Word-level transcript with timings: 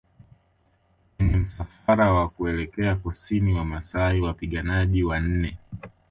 Kwenye 1.17 1.37
msafara 1.37 2.13
wa 2.13 2.29
kuelekea 2.29 2.95
Kusini 2.95 3.53
Wamasai 3.53 4.21
Wapiganaji 4.21 5.03
wanne 5.03 5.57